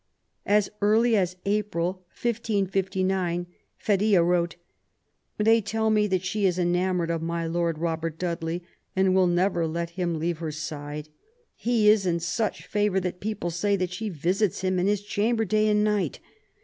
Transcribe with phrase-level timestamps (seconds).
[0.47, 3.45] As early as April, 1559,
[3.77, 4.55] Feria wrote:
[5.37, 8.63] They tell me that she is enamoured of my Lord Robert Dudley
[8.95, 11.09] and will never let him leave her side.
[11.55, 15.45] He is in such favour that people say that she visits him in his chamber
[15.45, 16.19] day and night.